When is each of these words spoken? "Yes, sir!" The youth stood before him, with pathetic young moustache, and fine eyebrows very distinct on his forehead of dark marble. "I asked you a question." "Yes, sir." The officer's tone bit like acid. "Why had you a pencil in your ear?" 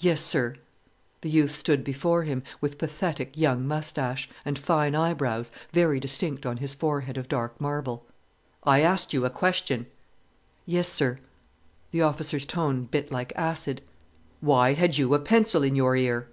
"Yes, 0.00 0.20
sir!" 0.20 0.56
The 1.20 1.30
youth 1.30 1.52
stood 1.52 1.84
before 1.84 2.24
him, 2.24 2.42
with 2.60 2.76
pathetic 2.76 3.36
young 3.38 3.64
moustache, 3.68 4.28
and 4.44 4.58
fine 4.58 4.96
eyebrows 4.96 5.52
very 5.70 6.00
distinct 6.00 6.44
on 6.44 6.56
his 6.56 6.74
forehead 6.74 7.16
of 7.16 7.28
dark 7.28 7.60
marble. 7.60 8.04
"I 8.64 8.80
asked 8.80 9.12
you 9.12 9.24
a 9.24 9.30
question." 9.30 9.86
"Yes, 10.66 10.88
sir." 10.88 11.20
The 11.92 12.02
officer's 12.02 12.46
tone 12.46 12.86
bit 12.86 13.12
like 13.12 13.32
acid. 13.36 13.80
"Why 14.40 14.72
had 14.72 14.98
you 14.98 15.14
a 15.14 15.20
pencil 15.20 15.62
in 15.62 15.76
your 15.76 15.94
ear?" 15.96 16.26